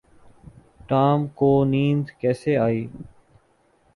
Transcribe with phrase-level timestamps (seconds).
[0.87, 2.81] Tom کو نیند کیسی ائی؟